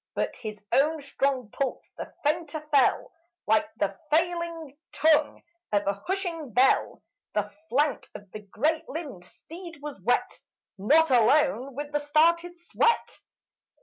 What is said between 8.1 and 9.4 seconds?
of the great limbed